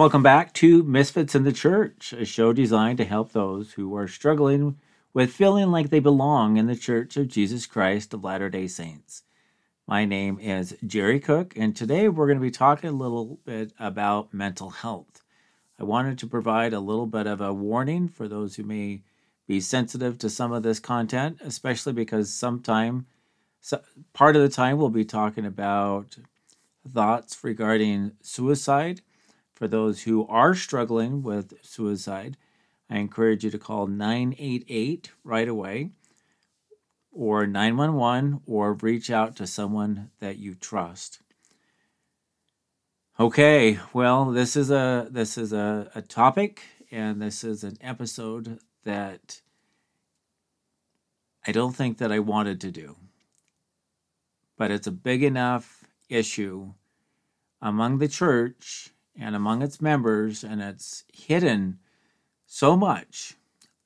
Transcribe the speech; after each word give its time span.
Welcome 0.00 0.22
back 0.22 0.54
to 0.54 0.82
Misfits 0.82 1.34
in 1.34 1.44
the 1.44 1.52
Church, 1.52 2.14
a 2.14 2.24
show 2.24 2.54
designed 2.54 2.96
to 2.96 3.04
help 3.04 3.32
those 3.32 3.74
who 3.74 3.94
are 3.94 4.08
struggling 4.08 4.78
with 5.12 5.30
feeling 5.30 5.70
like 5.70 5.90
they 5.90 6.00
belong 6.00 6.56
in 6.56 6.66
the 6.66 6.74
Church 6.74 7.18
of 7.18 7.28
Jesus 7.28 7.66
Christ 7.66 8.14
of 8.14 8.24
Latter 8.24 8.48
day 8.48 8.66
Saints. 8.66 9.24
My 9.86 10.06
name 10.06 10.40
is 10.40 10.74
Jerry 10.86 11.20
Cook, 11.20 11.52
and 11.54 11.76
today 11.76 12.08
we're 12.08 12.24
going 12.28 12.38
to 12.38 12.42
be 12.42 12.50
talking 12.50 12.88
a 12.88 12.94
little 12.94 13.40
bit 13.44 13.74
about 13.78 14.32
mental 14.32 14.70
health. 14.70 15.22
I 15.78 15.84
wanted 15.84 16.16
to 16.20 16.26
provide 16.26 16.72
a 16.72 16.80
little 16.80 17.04
bit 17.04 17.26
of 17.26 17.42
a 17.42 17.52
warning 17.52 18.08
for 18.08 18.26
those 18.26 18.56
who 18.56 18.62
may 18.62 19.02
be 19.46 19.60
sensitive 19.60 20.16
to 20.20 20.30
some 20.30 20.50
of 20.50 20.62
this 20.62 20.80
content, 20.80 21.40
especially 21.44 21.92
because 21.92 22.32
sometime, 22.32 23.04
so 23.60 23.82
part 24.14 24.34
of 24.34 24.40
the 24.40 24.48
time, 24.48 24.78
we'll 24.78 24.88
be 24.88 25.04
talking 25.04 25.44
about 25.44 26.16
thoughts 26.90 27.44
regarding 27.44 28.12
suicide. 28.22 29.02
For 29.60 29.68
those 29.68 30.04
who 30.04 30.26
are 30.26 30.54
struggling 30.54 31.22
with 31.22 31.52
suicide, 31.62 32.38
I 32.88 32.96
encourage 32.96 33.44
you 33.44 33.50
to 33.50 33.58
call 33.58 33.86
988 33.86 35.10
right 35.22 35.46
away 35.46 35.90
or 37.12 37.46
911 37.46 38.40
or 38.46 38.72
reach 38.72 39.10
out 39.10 39.36
to 39.36 39.46
someone 39.46 40.12
that 40.18 40.38
you 40.38 40.54
trust. 40.54 41.20
Okay, 43.18 43.78
well, 43.92 44.30
this 44.30 44.56
is 44.56 44.70
a 44.70 45.08
this 45.10 45.36
is 45.36 45.52
a, 45.52 45.90
a 45.94 46.00
topic 46.00 46.62
and 46.90 47.20
this 47.20 47.44
is 47.44 47.62
an 47.62 47.76
episode 47.82 48.60
that 48.84 49.42
I 51.46 51.52
don't 51.52 51.76
think 51.76 51.98
that 51.98 52.10
I 52.10 52.20
wanted 52.20 52.62
to 52.62 52.70
do. 52.70 52.96
But 54.56 54.70
it's 54.70 54.86
a 54.86 54.90
big 54.90 55.22
enough 55.22 55.84
issue 56.08 56.72
among 57.60 57.98
the 57.98 58.08
church 58.08 58.94
and 59.18 59.34
among 59.34 59.62
its 59.62 59.80
members, 59.80 60.44
and 60.44 60.60
it's 60.60 61.04
hidden 61.12 61.78
so 62.46 62.76
much 62.76 63.34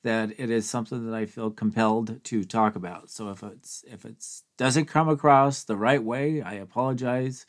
that 0.03 0.31
it 0.37 0.51
is 0.51 0.69
something 0.69 1.05
that 1.05 1.15
I 1.15 1.25
feel 1.25 1.49
compelled 1.49 2.23
to 2.25 2.43
talk 2.43 2.75
about. 2.75 3.09
So 3.09 3.31
if 3.31 3.41
it's 3.41 3.83
if 3.87 4.05
it 4.05 4.23
doesn't 4.57 4.85
come 4.85 5.09
across 5.09 5.63
the 5.63 5.75
right 5.75 6.03
way, 6.03 6.41
I 6.41 6.53
apologize. 6.53 7.45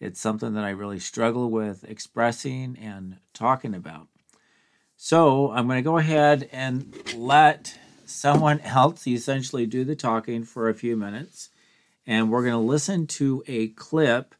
It's 0.00 0.20
something 0.20 0.54
that 0.54 0.64
I 0.64 0.70
really 0.70 0.98
struggle 0.98 1.50
with 1.50 1.84
expressing 1.84 2.76
and 2.78 3.18
talking 3.32 3.74
about. 3.74 4.08
So 4.96 5.50
I'm 5.52 5.66
going 5.66 5.78
to 5.78 5.82
go 5.82 5.98
ahead 5.98 6.48
and 6.52 6.96
let 7.14 7.78
someone 8.06 8.60
else 8.60 9.06
essentially 9.06 9.66
do 9.66 9.84
the 9.84 9.96
talking 9.96 10.44
for 10.44 10.68
a 10.68 10.74
few 10.74 10.96
minutes. 10.96 11.50
And 12.06 12.30
we're 12.30 12.42
going 12.42 12.52
to 12.52 12.58
listen 12.58 13.06
to 13.08 13.42
a 13.46 13.68
clip 13.68 14.34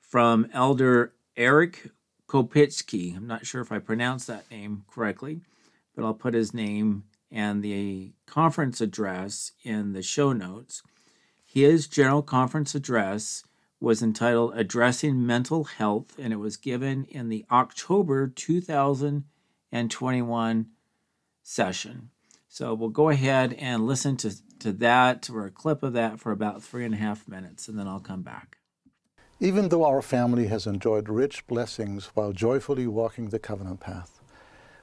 from 0.00 0.48
Elder 0.52 1.12
Eric 1.36 1.90
Kopitsky. 2.28 3.16
I'm 3.16 3.26
not 3.26 3.46
sure 3.46 3.60
if 3.60 3.72
I 3.72 3.78
pronounced 3.78 4.28
that 4.28 4.50
name 4.50 4.84
correctly 4.88 5.40
but 5.98 6.06
I'll 6.06 6.14
put 6.14 6.32
his 6.32 6.54
name 6.54 7.02
and 7.28 7.60
the 7.60 8.12
conference 8.24 8.80
address 8.80 9.50
in 9.64 9.94
the 9.94 10.02
show 10.02 10.32
notes. 10.32 10.84
His 11.44 11.88
general 11.88 12.22
conference 12.22 12.76
address 12.76 13.42
was 13.80 14.00
entitled 14.00 14.52
Addressing 14.54 15.26
Mental 15.26 15.64
Health, 15.64 16.16
and 16.16 16.32
it 16.32 16.36
was 16.36 16.56
given 16.56 17.02
in 17.06 17.30
the 17.30 17.44
October 17.50 18.28
2021 18.28 20.66
session. 21.42 22.10
So 22.48 22.74
we'll 22.74 22.90
go 22.90 23.08
ahead 23.08 23.54
and 23.54 23.88
listen 23.88 24.16
to, 24.18 24.32
to 24.60 24.70
that 24.74 25.28
or 25.28 25.46
a 25.46 25.50
clip 25.50 25.82
of 25.82 25.94
that 25.94 26.20
for 26.20 26.30
about 26.30 26.62
three 26.62 26.84
and 26.84 26.94
a 26.94 26.98
half 26.98 27.26
minutes, 27.26 27.66
and 27.66 27.76
then 27.76 27.88
I'll 27.88 27.98
come 27.98 28.22
back. 28.22 28.57
Even 29.40 29.68
though 29.68 29.84
our 29.84 30.02
family 30.02 30.48
has 30.48 30.66
enjoyed 30.66 31.08
rich 31.08 31.46
blessings 31.46 32.06
while 32.14 32.32
joyfully 32.32 32.88
walking 32.88 33.28
the 33.28 33.38
covenant 33.38 33.78
path, 33.78 34.20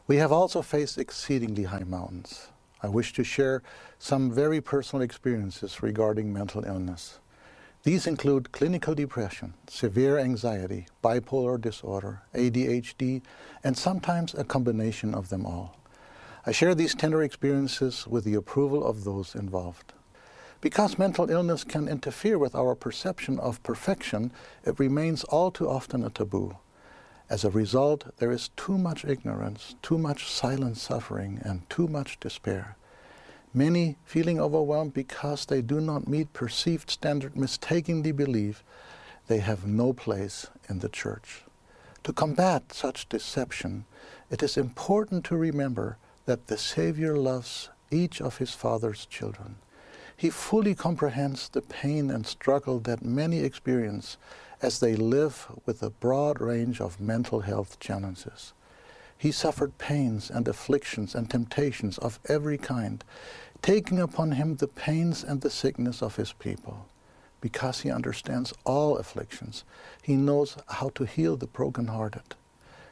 we 0.07 0.15
have 0.15 0.31
also 0.31 0.61
faced 0.61 0.97
exceedingly 0.97 1.63
high 1.63 1.83
mountains. 1.83 2.47
I 2.81 2.87
wish 2.87 3.11
to 3.13 3.23
share 3.25 3.63
some 3.99 4.31
very 4.31 4.61
personal 4.61 5.03
experiences 5.03 5.83
regarding 5.83 6.31
mental 6.31 6.63
illness. 6.63 7.19
These 7.83 8.07
include 8.07 8.53
clinical 8.53 8.95
depression, 8.95 9.55
severe 9.67 10.17
anxiety, 10.17 10.87
bipolar 11.03 11.59
disorder, 11.59 12.21
ADHD, 12.33 13.23
and 13.61 13.77
sometimes 13.77 14.33
a 14.33 14.45
combination 14.45 15.13
of 15.13 15.27
them 15.27 15.45
all. 15.45 15.77
I 16.45 16.53
share 16.53 16.75
these 16.75 16.95
tender 16.95 17.21
experiences 17.23 18.07
with 18.07 18.23
the 18.23 18.35
approval 18.35 18.85
of 18.85 19.03
those 19.03 19.35
involved. 19.35 19.91
Because 20.65 20.97
mental 20.97 21.29
illness 21.29 21.63
can 21.63 21.87
interfere 21.87 22.39
with 22.39 22.55
our 22.55 22.73
perception 22.73 23.37
of 23.37 23.61
perfection, 23.61 24.31
it 24.65 24.79
remains 24.79 25.23
all 25.25 25.51
too 25.51 25.69
often 25.69 26.03
a 26.03 26.09
taboo. 26.09 26.57
As 27.29 27.43
a 27.43 27.51
result, 27.51 28.05
there 28.17 28.31
is 28.31 28.49
too 28.57 28.75
much 28.75 29.05
ignorance, 29.05 29.75
too 29.83 29.99
much 29.99 30.27
silent 30.27 30.77
suffering, 30.77 31.39
and 31.43 31.69
too 31.69 31.87
much 31.87 32.19
despair. 32.19 32.77
Many 33.53 33.97
feeling 34.05 34.39
overwhelmed 34.39 34.95
because 34.95 35.45
they 35.45 35.61
do 35.61 35.79
not 35.79 36.07
meet 36.07 36.33
perceived 36.33 36.89
standard 36.89 37.37
mistakenly 37.37 38.11
believe 38.11 38.63
they 39.27 39.41
have 39.41 39.67
no 39.67 39.93
place 39.93 40.47
in 40.67 40.79
the 40.79 40.89
church. 40.89 41.43
To 42.05 42.11
combat 42.11 42.73
such 42.73 43.07
deception, 43.07 43.85
it 44.31 44.41
is 44.41 44.57
important 44.57 45.25
to 45.25 45.37
remember 45.37 45.97
that 46.25 46.47
the 46.47 46.57
Savior 46.57 47.15
loves 47.17 47.69
each 47.91 48.19
of 48.19 48.39
his 48.39 48.55
Father's 48.55 49.05
children. 49.05 49.57
He 50.17 50.29
fully 50.29 50.75
comprehends 50.75 51.49
the 51.49 51.61
pain 51.61 52.09
and 52.09 52.25
struggle 52.25 52.79
that 52.79 53.03
many 53.03 53.39
experience 53.39 54.17
as 54.61 54.79
they 54.79 54.95
live 54.95 55.47
with 55.65 55.83
a 55.83 55.89
broad 55.89 56.39
range 56.39 56.79
of 56.79 57.01
mental 57.01 57.41
health 57.41 57.79
challenges. 57.79 58.53
He 59.17 59.31
suffered 59.31 59.77
pains 59.77 60.29
and 60.29 60.47
afflictions 60.47 61.15
and 61.15 61.29
temptations 61.29 61.97
of 61.97 62.19
every 62.27 62.57
kind, 62.57 63.03
taking 63.61 63.99
upon 63.99 64.33
him 64.33 64.55
the 64.55 64.67
pains 64.67 65.23
and 65.23 65.41
the 65.41 65.49
sickness 65.49 66.01
of 66.01 66.15
his 66.15 66.33
people. 66.33 66.87
Because 67.41 67.81
he 67.81 67.91
understands 67.91 68.53
all 68.63 68.97
afflictions, 68.97 69.63
he 70.01 70.15
knows 70.15 70.57
how 70.67 70.89
to 70.95 71.05
heal 71.05 71.37
the 71.37 71.47
brokenhearted. 71.47 72.35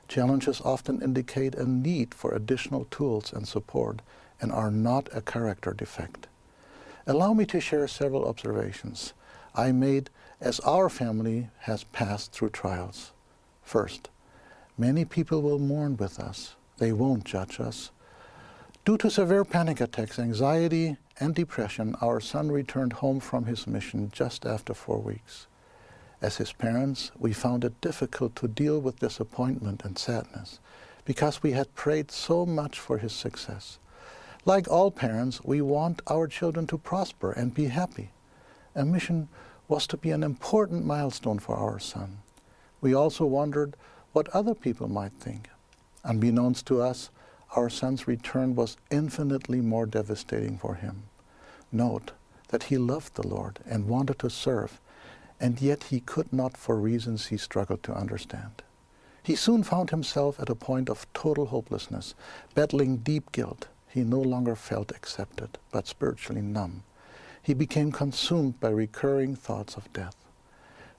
Challenges 0.07 0.61
often 0.61 1.01
indicate 1.01 1.55
a 1.55 1.65
need 1.65 2.13
for 2.13 2.33
additional 2.33 2.85
tools 2.85 3.31
and 3.33 3.47
support 3.47 4.01
and 4.41 4.51
are 4.51 4.71
not 4.71 5.09
a 5.13 5.21
character 5.21 5.73
defect. 5.73 6.27
Allow 7.05 7.33
me 7.33 7.45
to 7.47 7.59
share 7.59 7.87
several 7.87 8.25
observations 8.25 9.13
I 9.55 9.71
made 9.71 10.09
as 10.39 10.59
our 10.61 10.89
family 10.89 11.49
has 11.59 11.83
passed 11.85 12.31
through 12.31 12.49
trials. 12.49 13.11
First, 13.61 14.09
many 14.77 15.05
people 15.05 15.41
will 15.41 15.59
mourn 15.59 15.97
with 15.97 16.19
us. 16.19 16.55
They 16.77 16.91
won't 16.91 17.25
judge 17.25 17.59
us. 17.59 17.91
Due 18.85 18.97
to 18.97 19.09
severe 19.09 19.45
panic 19.45 19.79
attacks, 19.79 20.17
anxiety, 20.17 20.97
and 21.19 21.35
depression, 21.35 21.95
our 22.01 22.19
son 22.19 22.51
returned 22.51 22.93
home 22.93 23.19
from 23.19 23.45
his 23.45 23.67
mission 23.67 24.09
just 24.11 24.45
after 24.45 24.73
four 24.73 24.99
weeks. 24.99 25.47
As 26.21 26.37
his 26.37 26.53
parents, 26.53 27.11
we 27.19 27.33
found 27.33 27.63
it 27.63 27.79
difficult 27.81 28.35
to 28.37 28.47
deal 28.47 28.79
with 28.79 28.99
disappointment 28.99 29.83
and 29.85 29.97
sadness 29.97 30.59
because 31.05 31.43
we 31.43 31.51
had 31.51 31.75
prayed 31.75 32.11
so 32.11 32.45
much 32.45 32.79
for 32.79 32.97
his 32.97 33.13
success. 33.13 33.77
Like 34.45 34.67
all 34.67 34.91
parents, 34.91 35.41
we 35.43 35.61
want 35.61 36.01
our 36.07 36.27
children 36.27 36.67
to 36.67 36.77
prosper 36.77 37.31
and 37.31 37.53
be 37.53 37.65
happy. 37.67 38.11
A 38.75 38.83
mission 38.83 39.29
was 39.69 39.87
to 39.87 39.97
be 39.97 40.11
an 40.11 40.21
important 40.21 40.85
milestone 40.85 41.39
for 41.39 41.55
our 41.55 41.79
son. 41.79 42.17
We 42.81 42.93
also 42.93 43.25
wondered 43.25 43.77
what 44.11 44.27
other 44.29 44.53
people 44.53 44.89
might 44.89 45.13
think. 45.13 45.49
Unbeknownst 46.03 46.65
to 46.67 46.81
us, 46.81 47.09
our 47.55 47.69
son's 47.69 48.05
return 48.05 48.53
was 48.55 48.75
infinitely 48.91 49.61
more 49.61 49.85
devastating 49.85 50.57
for 50.57 50.75
him. 50.75 51.03
Note 51.71 52.11
that 52.49 52.63
he 52.63 52.77
loved 52.77 53.15
the 53.15 53.25
Lord 53.25 53.59
and 53.65 53.87
wanted 53.87 54.19
to 54.19 54.29
serve, 54.29 54.81
and 55.39 55.61
yet 55.61 55.85
he 55.85 56.01
could 56.01 56.33
not 56.33 56.57
for 56.57 56.75
reasons 56.75 57.27
he 57.27 57.37
struggled 57.37 57.81
to 57.83 57.95
understand. 57.95 58.61
He 59.23 59.35
soon 59.35 59.63
found 59.63 59.89
himself 59.91 60.37
at 60.39 60.49
a 60.49 60.55
point 60.55 60.89
of 60.89 61.07
total 61.13 61.45
hopelessness, 61.45 62.13
battling 62.53 62.97
deep 62.97 63.31
guilt. 63.31 63.69
He 63.93 64.03
no 64.03 64.19
longer 64.19 64.55
felt 64.55 64.91
accepted, 64.91 65.59
but 65.71 65.87
spiritually 65.87 66.41
numb 66.41 66.83
he 67.43 67.53
became 67.53 67.91
consumed 67.91 68.59
by 68.61 68.69
recurring 68.69 69.35
thoughts 69.35 69.75
of 69.75 69.91
death. 69.91 70.15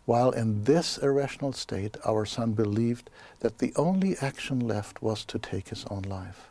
While 0.05 0.31
in 0.31 0.65
this 0.65 0.99
irrational 0.99 1.55
state, 1.55 1.97
our 2.05 2.27
son 2.27 2.53
believed 2.53 3.09
that 3.41 3.59
the 3.59 3.73
only 3.77 4.19
action 4.19 4.61
left 4.61 5.01
was 5.01 5.25
to 5.25 5.39
take 5.39 5.71
his 5.71 5.87
own 5.87 6.03
life. 6.03 6.51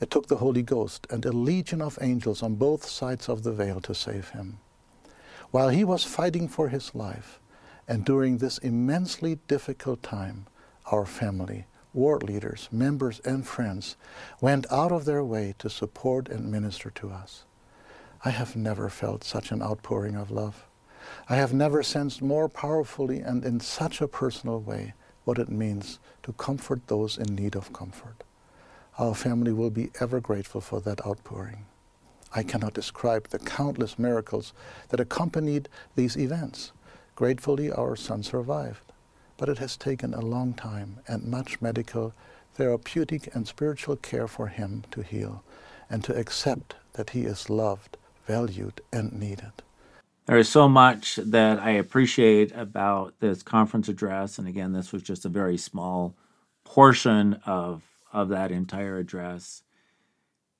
It 0.00 0.10
took 0.10 0.28
the 0.28 0.38
Holy 0.38 0.62
Ghost 0.62 1.06
and 1.10 1.26
a 1.26 1.32
legion 1.32 1.82
of 1.82 1.98
angels 2.00 2.42
on 2.42 2.54
both 2.54 2.86
sides 2.86 3.28
of 3.28 3.42
the 3.42 3.52
veil 3.52 3.80
to 3.82 3.94
save 3.94 4.30
him. 4.30 4.58
While 5.50 5.68
he 5.68 5.84
was 5.84 6.04
fighting 6.04 6.48
for 6.48 6.70
his 6.70 6.94
life, 6.94 7.38
and 7.86 8.04
during 8.04 8.38
this 8.38 8.56
immensely 8.58 9.38
difficult 9.46 10.02
time, 10.02 10.46
our 10.90 11.04
family, 11.04 11.66
ward 11.92 12.22
leaders, 12.22 12.68
members, 12.70 13.20
and 13.20 13.46
friends 13.46 13.96
went 14.40 14.70
out 14.70 14.92
of 14.92 15.04
their 15.04 15.24
way 15.24 15.54
to 15.58 15.70
support 15.70 16.28
and 16.28 16.50
minister 16.50 16.90
to 16.90 17.10
us. 17.10 17.44
I 18.24 18.30
have 18.30 18.56
never 18.56 18.88
felt 18.88 19.24
such 19.24 19.50
an 19.50 19.62
outpouring 19.62 20.16
of 20.16 20.30
love. 20.30 20.66
I 21.28 21.36
have 21.36 21.52
never 21.52 21.82
sensed 21.82 22.20
more 22.20 22.48
powerfully 22.48 23.20
and 23.20 23.44
in 23.44 23.60
such 23.60 24.00
a 24.00 24.08
personal 24.08 24.60
way 24.60 24.94
what 25.24 25.38
it 25.38 25.48
means 25.48 25.98
to 26.22 26.32
comfort 26.32 26.86
those 26.86 27.16
in 27.18 27.34
need 27.34 27.54
of 27.54 27.72
comfort. 27.72 28.24
Our 28.98 29.14
family 29.14 29.52
will 29.52 29.70
be 29.70 29.90
ever 30.00 30.20
grateful 30.20 30.60
for 30.60 30.80
that 30.80 31.06
outpouring. 31.06 31.66
I 32.34 32.42
cannot 32.42 32.74
describe 32.74 33.28
the 33.28 33.38
countless 33.38 33.98
miracles 33.98 34.52
that 34.88 35.00
accompanied 35.00 35.68
these 35.94 36.16
events. 36.16 36.72
Gratefully, 37.14 37.70
our 37.70 37.96
son 37.96 38.22
survived, 38.22 38.92
but 39.38 39.48
it 39.48 39.58
has 39.58 39.76
taken 39.76 40.12
a 40.12 40.20
long 40.20 40.52
time 40.52 40.98
and 41.06 41.24
much 41.24 41.62
medical, 41.62 42.12
therapeutic, 42.54 43.34
and 43.34 43.48
spiritual 43.48 43.96
care 43.96 44.28
for 44.28 44.48
him 44.48 44.84
to 44.90 45.00
heal 45.00 45.42
and 45.88 46.04
to 46.04 46.14
accept 46.14 46.74
that 46.94 47.10
he 47.10 47.22
is 47.22 47.48
loved, 47.48 47.96
valued, 48.26 48.82
and 48.92 49.12
needed. 49.12 49.52
There 50.26 50.36
is 50.36 50.48
so 50.48 50.68
much 50.68 51.16
that 51.16 51.58
I 51.58 51.70
appreciate 51.70 52.52
about 52.54 53.14
this 53.20 53.42
conference 53.42 53.88
address. 53.88 54.38
And 54.38 54.46
again, 54.46 54.74
this 54.74 54.92
was 54.92 55.02
just 55.02 55.24
a 55.24 55.30
very 55.30 55.56
small 55.56 56.14
portion 56.64 57.40
of, 57.46 57.82
of 58.12 58.28
that 58.28 58.50
entire 58.50 58.98
address. 58.98 59.62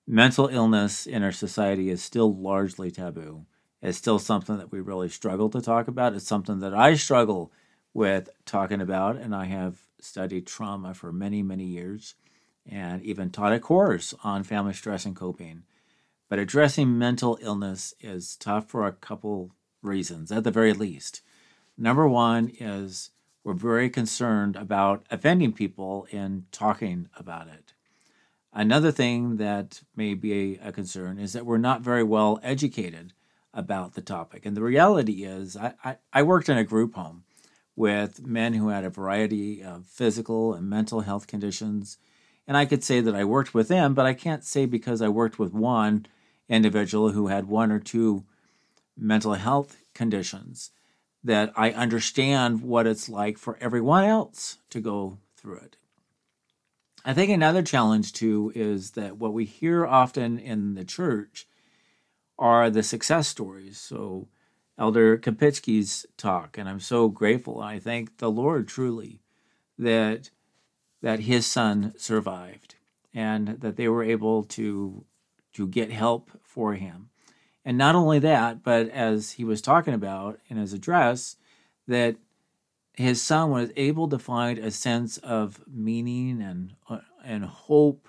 Mental 0.06 0.46
illness 0.46 1.06
in 1.06 1.22
our 1.22 1.32
society 1.32 1.90
is 1.90 2.02
still 2.02 2.34
largely 2.34 2.90
taboo. 2.90 3.44
It's 3.82 3.98
still 3.98 4.18
something 4.18 4.56
that 4.56 4.72
we 4.72 4.80
really 4.80 5.10
struggle 5.10 5.50
to 5.50 5.60
talk 5.60 5.86
about. 5.86 6.14
It's 6.14 6.26
something 6.26 6.60
that 6.60 6.72
I 6.72 6.94
struggle 6.94 7.52
with 7.94 8.28
talking 8.44 8.80
about, 8.80 9.16
and 9.16 9.34
I 9.34 9.46
have 9.46 9.78
studied 10.00 10.46
trauma 10.46 10.94
for 10.94 11.12
many, 11.12 11.42
many 11.42 11.64
years 11.64 12.14
and 12.70 13.02
even 13.02 13.30
taught 13.30 13.52
a 13.52 13.58
course 13.58 14.14
on 14.22 14.44
family 14.44 14.74
stress 14.74 15.04
and 15.04 15.16
coping. 15.16 15.64
But 16.28 16.38
addressing 16.38 16.98
mental 16.98 17.38
illness 17.40 17.94
is 18.00 18.36
tough 18.36 18.68
for 18.68 18.86
a 18.86 18.92
couple 18.92 19.52
reasons, 19.82 20.30
at 20.30 20.44
the 20.44 20.50
very 20.50 20.74
least. 20.74 21.22
Number 21.76 22.06
one 22.06 22.52
is 22.60 23.10
we're 23.42 23.54
very 23.54 23.88
concerned 23.88 24.56
about 24.56 25.06
offending 25.10 25.52
people 25.52 26.06
in 26.10 26.44
talking 26.52 27.08
about 27.16 27.48
it. 27.48 27.72
Another 28.52 28.90
thing 28.90 29.36
that 29.36 29.82
may 29.94 30.14
be 30.14 30.58
a 30.62 30.72
concern 30.72 31.18
is 31.18 31.32
that 31.32 31.46
we're 31.46 31.58
not 31.58 31.80
very 31.80 32.02
well 32.02 32.40
educated 32.42 33.12
about 33.54 33.94
the 33.94 34.02
topic. 34.02 34.44
And 34.44 34.56
the 34.56 34.62
reality 34.62 35.24
is, 35.24 35.56
I, 35.56 35.74
I, 35.84 35.96
I, 36.12 36.22
worked 36.22 36.48
in 36.48 36.58
a 36.58 36.64
group 36.64 36.94
home 36.94 37.24
with 37.78 38.26
men 38.26 38.54
who 38.54 38.70
had 38.70 38.84
a 38.84 38.90
variety 38.90 39.62
of 39.62 39.86
physical 39.86 40.52
and 40.52 40.68
mental 40.68 41.02
health 41.02 41.28
conditions. 41.28 41.96
And 42.44 42.56
I 42.56 42.64
could 42.64 42.82
say 42.82 43.00
that 43.00 43.14
I 43.14 43.22
worked 43.22 43.54
with 43.54 43.68
them, 43.68 43.94
but 43.94 44.04
I 44.04 44.14
can't 44.14 44.42
say 44.42 44.66
because 44.66 45.00
I 45.00 45.06
worked 45.06 45.38
with 45.38 45.52
one 45.52 46.06
individual 46.48 47.12
who 47.12 47.28
had 47.28 47.46
one 47.46 47.70
or 47.70 47.78
two 47.78 48.24
mental 48.96 49.34
health 49.34 49.76
conditions 49.94 50.72
that 51.22 51.52
I 51.54 51.70
understand 51.70 52.62
what 52.62 52.88
it's 52.88 53.08
like 53.08 53.38
for 53.38 53.56
everyone 53.60 54.02
else 54.02 54.58
to 54.70 54.80
go 54.80 55.18
through 55.36 55.58
it. 55.58 55.76
I 57.04 57.14
think 57.14 57.30
another 57.30 57.62
challenge 57.62 58.12
too 58.12 58.50
is 58.56 58.92
that 58.92 59.18
what 59.18 59.32
we 59.32 59.44
hear 59.44 59.86
often 59.86 60.40
in 60.40 60.74
the 60.74 60.84
church 60.84 61.46
are 62.40 62.70
the 62.70 62.82
success 62.82 63.28
stories. 63.28 63.78
So, 63.78 64.26
Elder 64.78 65.18
Kapitsky's 65.18 66.06
talk, 66.16 66.56
and 66.56 66.68
I'm 66.68 66.80
so 66.80 67.08
grateful. 67.08 67.60
And 67.60 67.70
I 67.70 67.78
thank 67.78 68.18
the 68.18 68.30
Lord 68.30 68.68
truly 68.68 69.20
that 69.76 70.30
that 71.02 71.20
his 71.20 71.46
son 71.46 71.94
survived 71.96 72.74
and 73.14 73.48
that 73.60 73.76
they 73.76 73.88
were 73.88 74.04
able 74.04 74.44
to 74.44 75.04
to 75.54 75.66
get 75.66 75.90
help 75.90 76.30
for 76.42 76.74
him. 76.74 77.10
And 77.64 77.76
not 77.76 77.94
only 77.94 78.18
that, 78.20 78.62
but 78.62 78.88
as 78.90 79.32
he 79.32 79.44
was 79.44 79.60
talking 79.60 79.94
about 79.94 80.38
in 80.48 80.56
his 80.56 80.72
address, 80.72 81.36
that 81.86 82.16
his 82.94 83.20
son 83.20 83.50
was 83.50 83.70
able 83.76 84.08
to 84.08 84.18
find 84.18 84.58
a 84.58 84.70
sense 84.70 85.18
of 85.18 85.62
meaning 85.66 86.40
and 86.40 86.74
uh, 86.88 87.00
and 87.24 87.44
hope 87.44 88.08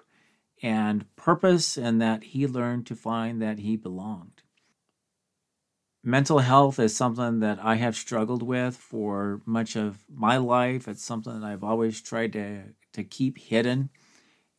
and 0.62 1.06
purpose, 1.16 1.78
and 1.78 2.02
that 2.02 2.24
he 2.24 2.46
learned 2.46 2.86
to 2.86 2.96
find 2.96 3.42
that 3.42 3.60
he 3.60 3.76
belonged. 3.76 4.39
Mental 6.10 6.40
health 6.40 6.80
is 6.80 6.96
something 6.96 7.40
that 7.42 7.60
I 7.62 7.76
have 7.76 7.96
struggled 7.96 8.42
with 8.42 8.76
for 8.76 9.42
much 9.46 9.76
of 9.76 10.04
my 10.12 10.38
life. 10.38 10.88
It's 10.88 11.04
something 11.04 11.40
that 11.40 11.46
I've 11.46 11.64
always 11.64 12.02
tried 12.02 12.34
to 12.34 12.64
to 12.94 13.04
keep 13.04 13.38
hidden. 13.38 13.92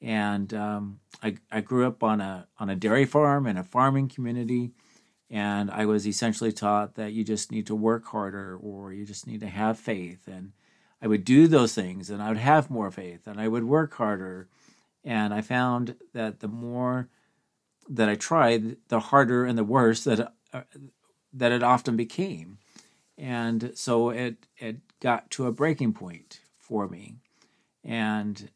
And 0.00 0.54
um, 0.54 1.00
I, 1.20 1.38
I 1.50 1.60
grew 1.60 1.88
up 1.88 2.04
on 2.04 2.20
a 2.20 2.46
on 2.60 2.70
a 2.70 2.76
dairy 2.76 3.04
farm 3.04 3.48
in 3.48 3.56
a 3.56 3.64
farming 3.64 4.10
community 4.10 4.70
and 5.28 5.72
I 5.72 5.86
was 5.86 6.06
essentially 6.06 6.52
taught 6.52 6.94
that 6.94 7.14
you 7.14 7.24
just 7.24 7.50
need 7.50 7.66
to 7.66 7.74
work 7.74 8.06
harder 8.06 8.56
or 8.56 8.92
you 8.92 9.04
just 9.04 9.26
need 9.26 9.40
to 9.40 9.48
have 9.48 9.76
faith. 9.76 10.28
And 10.28 10.52
I 11.02 11.08
would 11.08 11.24
do 11.24 11.48
those 11.48 11.74
things 11.74 12.10
and 12.10 12.22
I 12.22 12.28
would 12.28 12.36
have 12.36 12.70
more 12.70 12.92
faith 12.92 13.26
and 13.26 13.40
I 13.40 13.48
would 13.48 13.64
work 13.64 13.94
harder. 13.94 14.48
And 15.02 15.34
I 15.34 15.40
found 15.40 15.96
that 16.12 16.38
the 16.38 16.48
more 16.48 17.08
that 17.88 18.08
I 18.08 18.14
tried 18.14 18.76
the 18.86 19.00
harder 19.00 19.44
and 19.44 19.58
the 19.58 19.64
worse 19.64 20.04
that 20.04 20.32
uh, 20.52 20.62
that 21.32 21.52
it 21.52 21.62
often 21.62 21.96
became 21.96 22.58
and 23.18 23.72
so 23.74 24.10
it 24.10 24.46
it 24.58 24.76
got 25.00 25.30
to 25.30 25.46
a 25.46 25.52
breaking 25.52 25.92
point 25.92 26.40
for 26.58 26.88
me 26.88 27.16
and 27.84 28.50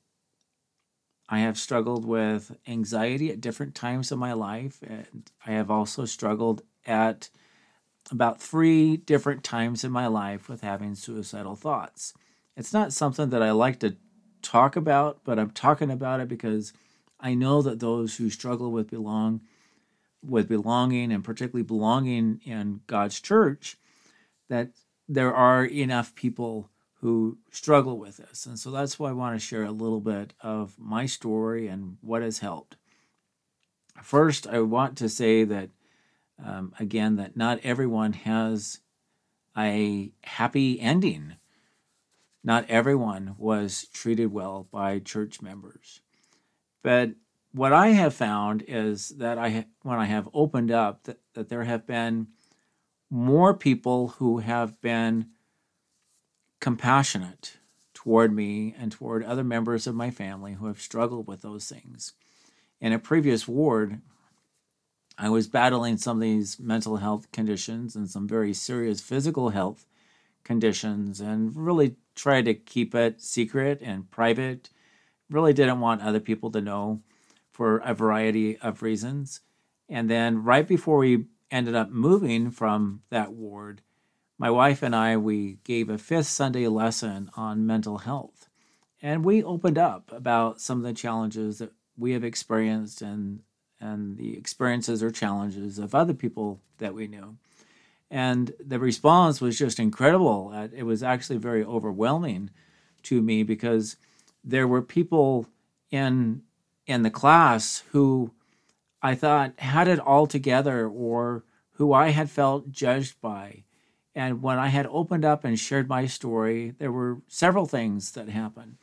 I 1.29 1.39
have 1.41 1.59
struggled 1.59 2.05
with 2.05 2.57
anxiety 2.67 3.31
at 3.31 3.41
different 3.41 3.75
times 3.75 4.13
of 4.13 4.19
my 4.19 4.33
life. 4.33 4.83
And 4.83 5.31
I 5.47 5.53
have 5.53 5.71
also 5.71 6.05
struggled 6.05 6.63
at 6.87 7.31
about 8.11 8.41
three 8.41 8.99
different 8.99 9.43
times 9.43 9.85
in 9.85 9.91
my 9.91 10.07
life 10.07 10.49
with 10.49 10.61
having 10.61 10.95
suicidal 10.95 11.57
thoughts. 11.57 12.13
It's 12.57 12.73
not 12.73 12.93
something 12.93 13.31
that 13.31 13.43
I 13.43 13.53
like 13.53 13.81
to 13.81 13.97
talk 14.43 14.77
about, 14.77 15.21
but 15.25 15.39
I'm 15.39 15.51
talking 15.51 15.91
about 15.91 16.21
it 16.21 16.29
because 16.29 16.75
I 17.19 17.33
know 17.35 17.63
that 17.63 17.81
those 17.81 18.17
who 18.17 18.29
struggle 18.29 18.71
with 18.71 18.91
belong 18.91 19.41
with 20.27 20.49
belonging 20.49 21.13
and 21.13 21.25
particularly 21.25 21.65
belonging 21.65 22.41
in 22.45 22.81
God's 22.87 23.21
church 23.21 23.77
that 24.49 24.71
there 25.09 25.35
are 25.35 25.65
enough 25.65 26.15
people 26.15 26.71
who 27.01 27.37
struggle 27.51 27.99
with 27.99 28.17
this. 28.17 28.47
And 28.47 28.59
so 28.59 28.71
that's 28.71 28.99
why 28.99 29.11
I 29.11 29.13
want 29.13 29.39
to 29.39 29.47
share 29.47 29.65
a 29.65 29.71
little 29.71 30.01
bit 30.01 30.33
of 30.41 30.75
my 30.79 31.05
story 31.07 31.69
and 31.69 31.99
what 32.01 32.23
has 32.23 32.39
helped. 32.39 32.77
First, 34.03 34.47
I 34.47 34.61
want 34.61 34.97
to 34.99 35.09
say 35.09 35.45
that, 35.45 35.71
um, 36.43 36.73
again, 36.81 37.17
that 37.17 37.37
not 37.37 37.61
everyone 37.63 38.15
has 38.15 38.81
a 39.57 40.13
happy 40.23 40.81
ending. 40.81 41.37
Not 42.43 42.69
everyone 42.69 43.35
was 43.39 43.87
treated 43.93 44.33
well 44.33 44.67
by 44.71 44.99
church 44.99 45.41
members. 45.43 46.01
But 46.83 47.11
what 47.55 47.73
I 47.73 47.89
have 47.91 48.13
found 48.13 48.65
is 48.67 49.11
that 49.11 49.39
I, 49.39 49.67
when 49.83 49.99
I 49.99 50.07
have 50.07 50.29
opened 50.35 50.73
up, 50.73 51.05
that, 51.05 51.21
that 51.35 51.49
there 51.49 51.63
have 51.63 51.87
been 51.87 52.27
more 53.11 53.55
people 53.55 54.09
who 54.09 54.39
have 54.39 54.81
been 54.81 55.29
compassionate 56.61 57.59
toward 57.95 58.35
me 58.35 58.75
and 58.77 58.91
toward 58.91 59.23
other 59.23 59.45
members 59.45 59.87
of 59.87 59.95
my 59.95 60.11
family 60.11 60.55
who 60.55 60.67
have 60.67 60.81
struggled 60.81 61.29
with 61.29 61.43
those 61.43 61.69
things. 61.69 62.15
In 62.81 62.93
a 62.93 62.99
previous 62.99 63.47
ward, 63.47 64.01
I 65.17 65.29
was 65.29 65.47
battling 65.47 65.97
some 65.97 66.17
of 66.17 66.23
these 66.23 66.59
mental 66.59 66.97
health 66.97 67.31
conditions 67.31 67.95
and 67.95 68.11
some 68.11 68.27
very 68.27 68.53
serious 68.53 69.01
physical 69.01 69.51
health 69.51 69.87
conditions 70.43 71.21
and 71.21 71.55
really 71.55 71.95
tried 72.17 72.47
to 72.47 72.55
keep 72.55 72.97
it 72.97 73.23
secret 73.23 73.79
and 73.81 74.11
private. 74.11 74.71
Really 75.31 75.53
didn't 75.53 75.79
want 75.79 76.03
other 76.03 76.21
people 76.21 76.51
to 76.51 76.61
know 76.61 77.01
for 77.55 77.79
a 77.79 77.95
variety 77.95 78.59
of 78.59 78.83
reasons. 78.83 79.41
And 79.89 80.11
then 80.11 80.43
right 80.43 80.67
before 80.67 80.99
we 80.99 81.27
ended 81.53 81.77
up 81.77 81.89
moving 81.89 82.51
from 82.51 83.03
that 83.11 83.33
ward, 83.33 83.81
my 84.37 84.51
wife 84.51 84.83
and 84.83 84.95
I, 84.95 85.17
we 85.17 85.59
gave 85.63 85.89
a 85.89 85.97
fifth 85.97 86.27
Sunday 86.27 86.67
lesson 86.67 87.31
on 87.37 87.65
mental 87.65 87.99
health. 87.99 88.49
And 89.01 89.25
we 89.25 89.45
opened 89.45 89.79
up 89.79 90.11
about 90.11 90.61
some 90.61 90.79
of 90.79 90.85
the 90.85 90.93
challenges 90.93 91.59
that 91.59 91.71
we 91.97 92.11
have 92.11 92.25
experienced 92.25 93.01
and, 93.01 93.43
and 93.81 94.17
the 94.19 94.37
experiences 94.37 95.01
or 95.01 95.13
challenges 95.13 95.79
of 95.79 95.95
other 95.95 96.15
people 96.15 96.61
that 96.79 96.95
we 96.95 97.07
knew. 97.07 97.37
And 98.11 98.53
the 98.59 98.81
response 98.81 99.41
was 99.41 99.57
just 99.57 99.79
incredible. 99.79 100.53
It 100.75 100.83
was 100.83 101.05
actually 101.05 101.39
very 101.39 101.65
overwhelming 101.65 102.51
to 103.05 103.23
me 103.23 103.45
because 103.45 103.97
there 104.43 104.67
were 104.67 104.83
people 104.83 105.47
in 105.93 106.43
in 106.87 107.03
the 107.03 107.11
class 107.11 107.83
who 107.93 108.33
I 109.03 109.15
thought 109.15 109.59
had 109.59 109.89
it 109.89 109.99
all 109.99 110.27
together 110.27 110.89
or 110.89 111.45
who 111.73 111.93
I 111.93 112.11
had 112.11 112.31
felt 112.31 112.71
judged 112.71 113.21
by 113.21 113.65
and 114.15 114.43
when 114.43 114.59
I 114.59 114.69
had 114.69 114.87
opened 114.87 115.25
up 115.25 115.45
and 115.45 115.59
shared 115.59 115.89
my 115.89 116.07
story, 116.07 116.75
there 116.79 116.93
were 116.93 117.19
several 117.27 117.67
things 117.67 118.13
that 118.13 118.29
happened. 118.29 118.77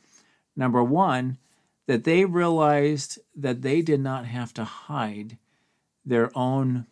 Number 0.54 0.84
one, 0.84 1.38
that 1.86 2.04
they 2.04 2.24
realized 2.24 3.18
that 3.34 3.62
they 3.62 3.80
did 3.80 4.00
not 4.00 4.26
have 4.26 4.52
to 4.54 4.64
hide 4.64 5.38
their 6.04 6.30
own 6.36 6.86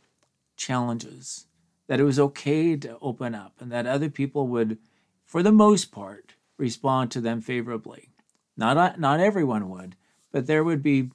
challenges, 0.56 1.46
that 1.86 2.00
it 2.00 2.04
was 2.04 2.18
okay 2.18 2.76
to 2.76 2.98
open 3.00 3.34
up, 3.34 3.54
and 3.60 3.70
that 3.70 3.86
other 3.86 4.08
people 4.08 4.48
would, 4.48 4.78
for 5.24 5.42
the 5.42 5.52
most 5.52 5.92
part, 5.92 6.34
respond 6.56 7.10
to 7.10 7.20
them 7.20 7.40
favorably. 7.40 8.08
Not 8.56 8.98
not 8.98 9.20
everyone 9.20 9.68
would, 9.70 9.96
but 10.32 10.46
there 10.46 10.64
would 10.64 10.82
be 10.82 11.10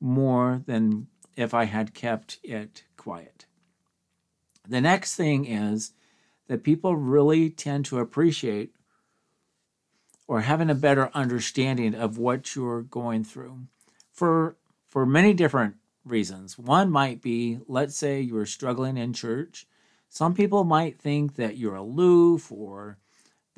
more 0.00 0.62
than 0.66 1.06
if 1.36 1.54
I 1.54 1.64
had 1.64 1.94
kept 1.94 2.38
it 2.42 2.84
quiet. 2.96 3.46
The 4.68 4.80
next 4.80 5.16
thing 5.16 5.46
is 5.46 5.92
that 6.48 6.64
people 6.64 6.96
really 6.96 7.50
tend 7.50 7.84
to 7.86 7.98
appreciate 7.98 8.74
or 10.26 10.42
having 10.42 10.70
a 10.70 10.74
better 10.74 11.10
understanding 11.12 11.94
of 11.94 12.18
what 12.18 12.54
you're 12.54 12.82
going 12.82 13.24
through 13.24 13.66
for 14.12 14.56
for 14.86 15.06
many 15.06 15.32
different 15.32 15.76
reasons. 16.04 16.58
One 16.58 16.90
might 16.90 17.22
be, 17.22 17.60
let's 17.68 17.96
say 17.96 18.20
you're 18.20 18.46
struggling 18.46 18.96
in 18.96 19.12
church. 19.12 19.66
Some 20.08 20.34
people 20.34 20.64
might 20.64 21.00
think 21.00 21.36
that 21.36 21.56
you're 21.56 21.76
aloof 21.76 22.50
or 22.50 22.98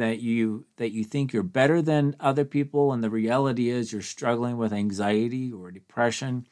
that 0.03 0.19
you 0.19 0.67
that 0.79 0.91
you 0.91 1.05
think 1.05 1.33
you're 1.33 1.45
better 1.45 1.81
than 1.81 2.17
other 2.19 2.45
people 2.45 2.93
and 2.93 3.05
the 3.05 3.09
reality 3.09 3.69
is 3.69 3.93
you're 3.93 4.03
struggling 4.03 4.57
with 4.57 4.73
anxiety 4.73 5.53
or 5.53 5.71
depression 5.71 6.45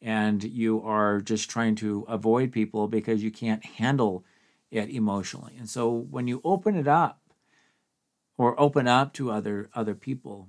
and 0.00 0.42
you 0.42 0.80
are 0.82 1.20
just 1.20 1.50
trying 1.50 1.74
to 1.74 2.06
avoid 2.08 2.50
people 2.50 2.88
because 2.88 3.22
you 3.22 3.30
can't 3.30 3.62
handle 3.62 4.24
it 4.70 4.88
emotionally. 4.88 5.54
And 5.58 5.68
so 5.68 5.90
when 5.90 6.26
you 6.26 6.40
open 6.44 6.76
it 6.76 6.88
up 6.88 7.20
or 8.38 8.58
open 8.58 8.88
up 8.88 9.12
to 9.14 9.30
other 9.30 9.68
other 9.74 9.94
people 9.94 10.48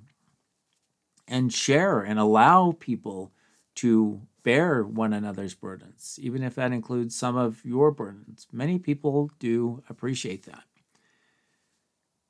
and 1.28 1.52
share 1.52 2.00
and 2.00 2.18
allow 2.18 2.72
people 2.72 3.34
to 3.76 4.22
bear 4.44 4.82
one 4.82 5.12
another's 5.12 5.56
burdens, 5.56 6.18
even 6.22 6.42
if 6.42 6.56
that 6.56 6.72
includes 6.72 7.18
some 7.18 7.36
of 7.36 7.66
your 7.66 7.92
burdens. 7.92 8.48
Many 8.50 8.80
people 8.80 9.30
do 9.40 9.84
appreciate 9.90 10.46
that. 10.46 10.64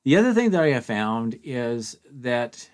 The 0.06 0.16
other 0.16 0.32
thing 0.32 0.50
that 0.50 0.62
I 0.62 0.68
have 0.68 0.84
found 0.84 1.36
is 1.42 1.98
that 2.08 2.70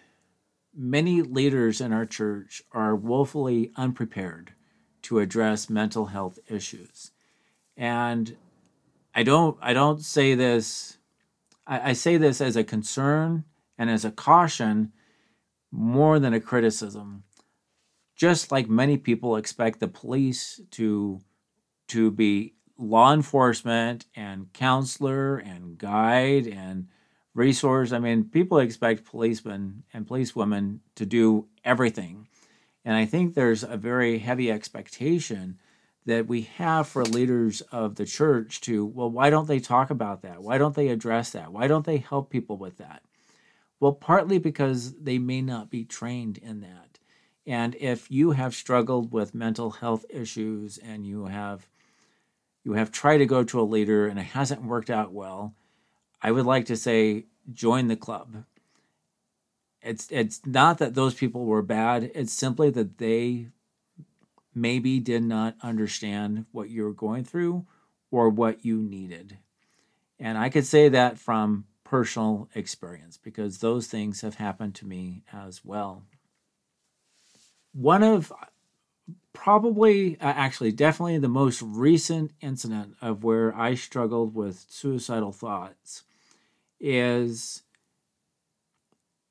many 0.76 1.22
leaders 1.22 1.80
in 1.80 1.90
our 1.90 2.04
church 2.04 2.62
are 2.72 2.94
woefully 2.94 3.72
unprepared 3.74 4.52
to 5.04 5.18
address 5.18 5.70
mental 5.70 6.04
health 6.04 6.38
issues. 6.46 7.10
And 7.74 8.36
I 9.14 9.22
don't 9.22 9.56
I 9.62 9.72
don't 9.72 10.02
say 10.02 10.34
this 10.34 10.98
I, 11.66 11.88
I 11.88 11.92
say 11.94 12.18
this 12.18 12.42
as 12.42 12.54
a 12.54 12.62
concern 12.62 13.44
and 13.78 13.88
as 13.88 14.04
a 14.04 14.10
caution 14.10 14.92
more 15.70 16.18
than 16.18 16.34
a 16.34 16.40
criticism. 16.40 17.24
Just 18.14 18.52
like 18.52 18.68
many 18.68 18.98
people 18.98 19.36
expect 19.36 19.80
the 19.80 19.88
police 19.88 20.60
to 20.72 21.22
to 21.88 22.10
be 22.10 22.56
law 22.76 23.14
enforcement 23.14 24.04
and 24.14 24.52
counselor 24.52 25.38
and 25.38 25.78
guide 25.78 26.46
and 26.46 26.88
resource. 27.34 27.92
I 27.92 27.98
mean, 27.98 28.24
people 28.24 28.58
expect 28.58 29.04
policemen 29.04 29.84
and 29.92 30.06
policewomen 30.06 30.80
to 30.96 31.06
do 31.06 31.46
everything. 31.64 32.28
And 32.84 32.96
I 32.96 33.06
think 33.06 33.34
there's 33.34 33.62
a 33.62 33.76
very 33.76 34.18
heavy 34.18 34.50
expectation 34.50 35.58
that 36.04 36.26
we 36.26 36.42
have 36.42 36.88
for 36.88 37.04
leaders 37.04 37.60
of 37.72 37.94
the 37.94 38.04
church 38.04 38.60
to, 38.62 38.84
well, 38.84 39.08
why 39.08 39.30
don't 39.30 39.46
they 39.46 39.60
talk 39.60 39.90
about 39.90 40.22
that? 40.22 40.42
Why 40.42 40.58
don't 40.58 40.74
they 40.74 40.88
address 40.88 41.30
that? 41.30 41.52
Why 41.52 41.68
don't 41.68 41.86
they 41.86 41.98
help 41.98 42.28
people 42.28 42.56
with 42.56 42.78
that? 42.78 43.02
Well, 43.78 43.92
partly 43.92 44.38
because 44.38 44.94
they 44.94 45.18
may 45.18 45.42
not 45.42 45.70
be 45.70 45.84
trained 45.84 46.38
in 46.38 46.60
that. 46.60 46.98
And 47.46 47.76
if 47.76 48.10
you 48.10 48.32
have 48.32 48.54
struggled 48.54 49.12
with 49.12 49.34
mental 49.34 49.70
health 49.70 50.04
issues 50.10 50.78
and 50.78 51.06
you 51.06 51.26
have 51.26 51.68
you 52.64 52.74
have 52.74 52.92
tried 52.92 53.18
to 53.18 53.26
go 53.26 53.42
to 53.42 53.60
a 53.60 53.62
leader 53.62 54.06
and 54.06 54.20
it 54.20 54.26
hasn't 54.26 54.62
worked 54.62 54.88
out 54.88 55.10
well, 55.12 55.52
I 56.22 56.30
would 56.30 56.46
like 56.46 56.66
to 56.66 56.76
say 56.76 57.26
join 57.52 57.88
the 57.88 57.96
club. 57.96 58.44
It's 59.82 60.06
it's 60.10 60.40
not 60.46 60.78
that 60.78 60.94
those 60.94 61.14
people 61.14 61.44
were 61.44 61.62
bad. 61.62 62.12
It's 62.14 62.32
simply 62.32 62.70
that 62.70 62.98
they 62.98 63.48
maybe 64.54 65.00
did 65.00 65.24
not 65.24 65.56
understand 65.62 66.46
what 66.52 66.70
you 66.70 66.84
were 66.84 66.92
going 66.92 67.24
through 67.24 67.66
or 68.10 68.28
what 68.28 68.64
you 68.64 68.76
needed. 68.76 69.38
And 70.20 70.38
I 70.38 70.50
could 70.50 70.66
say 70.66 70.88
that 70.90 71.18
from 71.18 71.64
personal 71.82 72.48
experience 72.54 73.16
because 73.16 73.58
those 73.58 73.88
things 73.88 74.20
have 74.20 74.36
happened 74.36 74.74
to 74.76 74.86
me 74.86 75.24
as 75.32 75.64
well. 75.64 76.04
One 77.72 78.02
of 78.04 78.32
probably, 79.32 80.20
uh, 80.20 80.26
actually, 80.26 80.70
definitely 80.72 81.18
the 81.18 81.28
most 81.28 81.62
recent 81.62 82.32
incident 82.40 82.94
of 83.00 83.24
where 83.24 83.54
I 83.56 83.74
struggled 83.74 84.34
with 84.34 84.66
suicidal 84.68 85.32
thoughts 85.32 86.04
is 86.82 87.62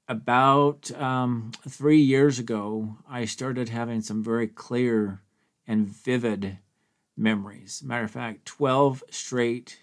about 0.08 0.90
um, 1.00 1.52
three 1.68 2.00
years 2.00 2.40
ago, 2.40 2.98
I 3.08 3.26
started 3.26 3.70
having 3.70 4.02
some 4.02 4.24
very 4.24 4.48
clear 4.48 5.22
and 5.68 5.88
vivid 5.88 6.58
memories. 7.16 7.84
Matter 7.86 8.06
of 8.06 8.12
fact, 8.12 8.46
12 8.46 9.04
straight 9.10 9.80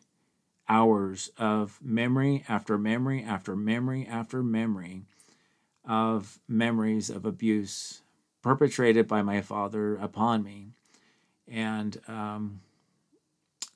hours 0.69 1.31
of 1.39 1.79
memory 1.83 2.45
after 2.49 2.77
memory 2.77 3.23
after 3.23 3.55
memory 3.55 4.07
after 4.07 4.43
memory 4.43 5.03
of 5.87 6.39
memories 6.47 7.09
of 7.09 7.25
abuse 7.25 8.03
perpetrated 8.43 9.09
by 9.09 9.23
my 9.23 9.41
father 9.41 9.97
upon 9.97 10.43
me. 10.43 10.69
And 11.47 11.99
um, 12.07 12.61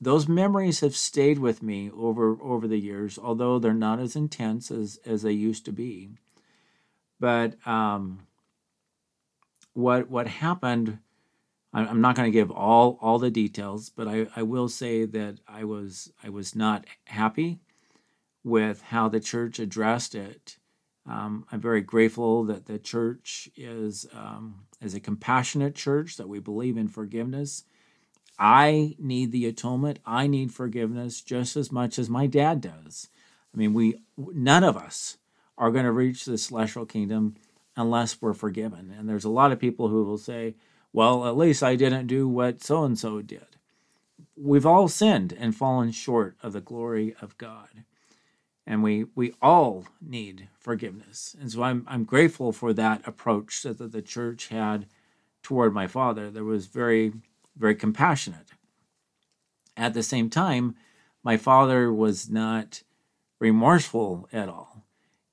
those 0.02 0.26
memories 0.26 0.80
have 0.80 0.96
stayed 0.96 1.38
with 1.38 1.62
me 1.62 1.88
over 1.96 2.36
over 2.42 2.66
the 2.66 2.78
years, 2.78 3.18
although 3.18 3.60
they're 3.60 3.72
not 3.72 4.00
as 4.00 4.16
intense 4.16 4.70
as 4.70 4.98
as 5.06 5.22
they 5.22 5.32
used 5.32 5.64
to 5.66 5.72
be. 5.72 6.10
But 7.20 7.54
um, 7.66 8.26
what 9.74 10.10
what 10.10 10.26
happened? 10.26 10.98
I'm 11.72 12.02
not 12.02 12.16
going 12.16 12.26
to 12.30 12.38
give 12.38 12.50
all 12.50 12.98
all 13.00 13.20
the 13.20 13.30
details, 13.30 13.90
but 13.90 14.08
I, 14.08 14.26
I 14.34 14.42
will 14.42 14.68
say 14.68 15.04
that 15.06 15.38
I 15.46 15.62
was 15.64 16.12
I 16.22 16.30
was 16.30 16.56
not 16.56 16.84
happy 17.04 17.60
with 18.42 18.82
how 18.82 19.08
the 19.08 19.20
church 19.20 19.60
addressed 19.60 20.16
it. 20.16 20.56
Um, 21.06 21.46
I'm 21.52 21.60
very 21.60 21.80
grateful 21.80 22.44
that 22.44 22.66
the 22.66 22.78
church 22.78 23.48
is 23.56 24.06
um, 24.12 24.66
is 24.80 24.94
a 24.94 25.00
compassionate 25.00 25.76
church 25.76 26.16
that 26.16 26.28
we 26.28 26.40
believe 26.40 26.76
in 26.76 26.88
forgiveness 26.88 27.64
I 28.38 28.96
need 28.98 29.32
the 29.32 29.46
atonement. 29.46 29.98
I 30.04 30.26
need 30.26 30.52
forgiveness 30.52 31.20
just 31.20 31.56
as 31.56 31.70
much 31.70 31.98
as 31.98 32.08
my 32.10 32.26
dad 32.26 32.60
does. 32.60 33.08
I 33.54 33.58
mean, 33.58 33.74
we 33.74 34.00
none 34.16 34.64
of 34.64 34.76
us 34.76 35.18
are 35.58 35.70
going 35.70 35.84
to 35.84 35.92
reach 35.92 36.24
the 36.24 36.38
celestial 36.38 36.86
kingdom 36.86 37.36
unless 37.76 38.20
we're 38.20 38.34
forgiven. 38.34 38.94
And 38.96 39.08
there's 39.08 39.24
a 39.24 39.30
lot 39.30 39.52
of 39.52 39.60
people 39.60 39.88
who 39.88 40.04
will 40.04 40.18
say, 40.18 40.54
"Well, 40.92 41.26
at 41.26 41.36
least 41.36 41.62
I 41.62 41.76
didn't 41.76 42.06
do 42.06 42.26
what 42.26 42.62
so 42.62 42.84
and 42.84 42.98
so 42.98 43.20
did." 43.22 43.46
We've 44.36 44.66
all 44.66 44.88
sinned 44.88 45.32
and 45.38 45.54
fallen 45.54 45.92
short 45.92 46.36
of 46.42 46.52
the 46.52 46.60
glory 46.60 47.14
of 47.20 47.36
God. 47.38 47.84
And 48.66 48.82
we 48.82 49.06
we 49.14 49.34
all 49.42 49.86
need 50.00 50.48
forgiveness. 50.58 51.36
And 51.38 51.50
so 51.50 51.62
I'm 51.62 51.84
I'm 51.86 52.04
grateful 52.04 52.52
for 52.52 52.72
that 52.72 53.06
approach 53.06 53.62
that 53.62 53.78
the, 53.78 53.88
the 53.88 54.02
church 54.02 54.48
had 54.48 54.86
toward 55.42 55.74
my 55.74 55.86
father. 55.86 56.30
There 56.30 56.44
was 56.44 56.66
very 56.66 57.12
very 57.56 57.74
compassionate. 57.74 58.50
At 59.76 59.94
the 59.94 60.02
same 60.02 60.30
time, 60.30 60.74
my 61.22 61.36
father 61.36 61.92
was 61.92 62.28
not 62.28 62.82
remorseful 63.38 64.28
at 64.32 64.48
all, 64.48 64.84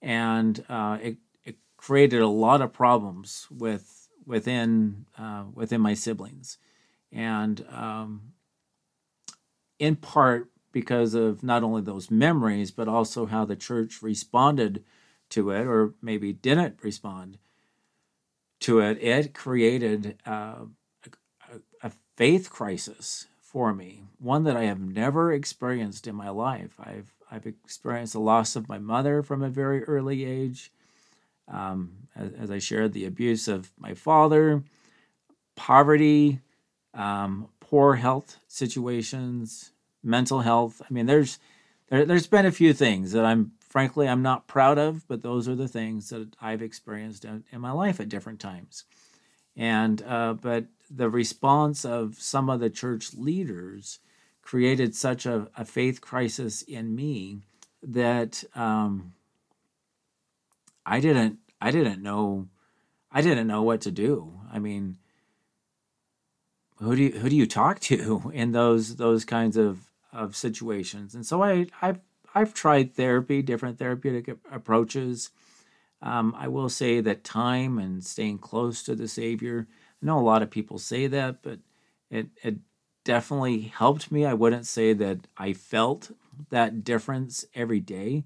and 0.02 0.64
uh, 0.70 0.98
it, 1.02 1.18
it 1.44 1.58
created 1.78 2.22
a 2.22 2.28
lot 2.28 2.62
of 2.62 2.74
problems 2.74 3.48
with 3.52 4.08
within 4.26 5.06
uh, 5.18 5.46
within 5.54 5.82
my 5.82 5.94
siblings, 5.94 6.58
and 7.12 7.66
um, 7.72 8.34
in 9.78 9.96
part 9.96 10.50
because 10.72 11.14
of 11.16 11.44
not 11.44 11.64
only 11.64 11.82
those 11.82 12.12
memories 12.12 12.70
but 12.72 12.88
also 12.88 13.26
how 13.26 13.44
the 13.44 13.56
church 13.56 14.02
responded 14.02 14.84
to 15.30 15.52
it, 15.52 15.66
or 15.66 15.94
maybe 16.02 16.34
didn't 16.34 16.80
respond 16.82 17.38
to 18.60 18.80
it. 18.80 19.02
It 19.02 19.34
created 19.34 20.18
uh, 20.26 20.66
faith 22.20 22.50
crisis 22.50 23.28
for 23.40 23.74
me, 23.74 24.04
one 24.20 24.44
that 24.44 24.58
I 24.58 24.66
have 24.66 24.82
never 24.82 25.32
experienced 25.32 26.06
in 26.06 26.16
my 26.16 26.30
life. 26.30 26.76
I've 26.78 27.14
I've 27.32 27.46
experienced 27.46 28.12
the 28.12 28.20
loss 28.20 28.58
of 28.58 28.68
my 28.68 28.78
mother 28.78 29.24
from 29.24 29.42
a 29.42 29.50
very 29.50 29.86
early 29.86 30.26
age. 30.26 30.70
Um, 31.48 32.10
as, 32.16 32.32
as, 32.34 32.52
I 32.52 32.60
shared, 32.60 32.92
the 32.92 33.06
abuse 33.06 33.48
of 33.48 33.72
my 33.80 33.94
father, 33.94 34.64
poverty, 35.56 36.42
um, 36.94 37.48
poor 37.62 37.96
health 37.96 38.38
situations, 38.48 39.72
mental 40.04 40.42
health. 40.42 40.82
I 40.82 40.94
mean, 40.94 41.06
there's 41.06 41.40
there, 41.88 42.06
there's 42.06 42.28
been 42.28 42.46
a 42.46 42.52
few 42.52 42.74
things 42.74 43.14
that 43.14 43.24
I'm 43.24 43.54
frankly 43.62 44.10
I'm 44.10 44.24
not 44.24 44.46
proud 44.46 44.78
of, 44.78 45.08
but 45.08 45.22
those 45.22 45.48
are 45.48 45.56
the 45.56 45.70
things 45.70 46.10
that 46.10 46.36
I've 46.42 46.62
experienced 46.62 47.24
in, 47.24 47.46
in 47.54 47.62
my 47.62 47.72
life 47.72 48.02
at 48.02 48.10
different 48.10 48.42
times. 48.42 48.84
And 49.56 50.02
uh, 50.02 50.34
but 50.34 50.66
the 50.90 51.10
response 51.10 51.86
of 51.86 52.16
some 52.20 52.50
of 52.50 52.60
the 52.60 52.70
church 52.70 53.14
leaders 53.14 54.00
created 54.42 54.96
such 54.96 55.26
a, 55.26 55.48
a 55.56 55.64
faith 55.64 56.02
crisis 56.02 56.62
in 56.64 56.96
me 56.96 57.40
that 57.84 58.44
um, 58.56 59.14
I 60.86 61.00
didn't 61.00 61.40
I 61.62 61.72
didn't 61.72 62.02
know 62.02 62.48
I 63.12 63.22
didn't 63.22 63.48
know 63.48 63.64
what 63.64 63.82
to 63.82 63.92
do. 63.92 64.40
I 64.52 64.60
mean, 64.60 64.98
who 66.78 66.96
do 66.96 67.04
you 67.04 67.12
who 67.12 67.30
do 67.30 67.36
you 67.36 67.46
talk 67.46 67.80
to 67.82 68.32
in 68.34 68.52
those 68.52 68.96
those 68.96 69.26
kinds 69.26 69.58
of 69.58 69.92
of 70.12 70.36
situations? 70.36 71.14
And 71.14 71.26
so 71.26 71.44
I 71.44 71.68
I've 71.82 72.00
I've 72.34 72.54
tried 72.54 72.96
therapy, 72.96 73.42
different 73.42 73.80
therapeutic 73.80 74.36
approaches. 74.52 75.30
Um, 76.02 76.34
I 76.38 76.48
will 76.48 76.70
say 76.70 77.02
that 77.02 77.24
time 77.24 77.78
and 77.78 78.04
staying 78.04 78.38
close 78.40 78.84
to 78.84 78.96
the 78.96 79.08
Savior. 79.08 79.68
I 80.02 80.06
know 80.06 80.20
a 80.20 80.22
lot 80.22 80.42
of 80.42 80.50
people 80.50 80.78
say 80.78 81.08
that, 81.08 81.42
but 81.42 81.60
it 82.10 82.28
it 82.44 82.58
definitely 83.04 83.62
helped 83.62 84.12
me. 84.12 84.26
I 84.26 84.34
wouldn't 84.34 84.68
say 84.68 84.94
that 84.94 85.28
I 85.38 85.54
felt 85.54 86.12
that 86.50 86.84
difference 86.84 87.46
every 87.54 87.80
day, 87.80 88.24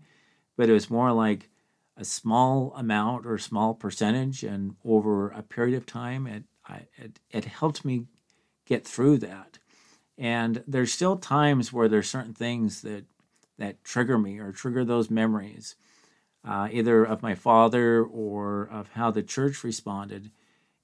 but 0.55 0.69
it 0.69 0.73
was 0.73 0.89
more 0.89 1.11
like 1.11 1.49
a 1.95 2.05
small 2.05 2.73
amount 2.75 3.25
or 3.25 3.37
small 3.37 3.73
percentage, 3.73 4.43
and 4.43 4.75
over 4.83 5.29
a 5.29 5.43
period 5.43 5.77
of 5.77 5.85
time, 5.85 6.27
it 6.27 6.43
I, 6.67 6.87
it, 6.97 7.19
it 7.29 7.45
helped 7.45 7.83
me 7.85 8.05
get 8.65 8.85
through 8.85 9.17
that. 9.19 9.59
And 10.17 10.63
there's 10.67 10.93
still 10.93 11.17
times 11.17 11.73
where 11.73 11.87
there's 11.87 12.09
certain 12.09 12.33
things 12.33 12.81
that 12.81 13.05
that 13.57 13.83
trigger 13.83 14.17
me 14.17 14.39
or 14.39 14.51
trigger 14.51 14.83
those 14.83 15.09
memories, 15.09 15.75
uh, 16.43 16.67
either 16.71 17.03
of 17.03 17.21
my 17.21 17.35
father 17.35 18.03
or 18.03 18.67
of 18.71 18.89
how 18.89 19.11
the 19.11 19.23
church 19.23 19.63
responded, 19.63 20.31